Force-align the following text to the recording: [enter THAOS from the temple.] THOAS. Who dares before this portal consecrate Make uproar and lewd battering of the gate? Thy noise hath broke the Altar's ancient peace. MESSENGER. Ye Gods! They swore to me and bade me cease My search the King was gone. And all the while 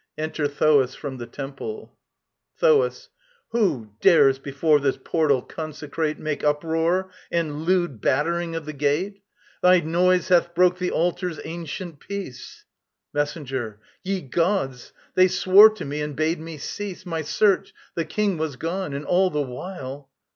[enter 0.17 0.47
THAOS 0.47 0.95
from 0.95 1.17
the 1.17 1.27
temple.] 1.27 1.95
THOAS. 2.57 3.09
Who 3.49 3.91
dares 4.01 4.39
before 4.39 4.79
this 4.79 4.97
portal 4.97 5.43
consecrate 5.43 6.17
Make 6.17 6.43
uproar 6.43 7.11
and 7.31 7.65
lewd 7.65 8.01
battering 8.01 8.55
of 8.55 8.65
the 8.65 8.73
gate? 8.73 9.21
Thy 9.61 9.79
noise 9.81 10.29
hath 10.29 10.55
broke 10.55 10.79
the 10.79 10.89
Altar's 10.89 11.39
ancient 11.45 11.99
peace. 11.99 12.65
MESSENGER. 13.13 13.79
Ye 14.01 14.21
Gods! 14.21 14.91
They 15.13 15.27
swore 15.27 15.69
to 15.69 15.85
me 15.85 16.01
and 16.01 16.15
bade 16.15 16.39
me 16.39 16.57
cease 16.57 17.05
My 17.05 17.21
search 17.21 17.71
the 17.93 18.03
King 18.03 18.39
was 18.39 18.55
gone. 18.55 18.95
And 18.95 19.05
all 19.05 19.29
the 19.29 19.39
while 19.43 20.09